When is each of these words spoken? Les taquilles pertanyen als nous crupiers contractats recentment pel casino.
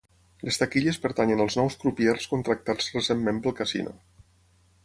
Les 0.47 0.55
taquilles 0.61 0.97
pertanyen 1.03 1.43
als 1.45 1.57
nous 1.59 1.77
crupiers 1.83 2.27
contractats 2.33 2.91
recentment 2.97 3.43
pel 3.45 3.59
casino. 3.61 3.99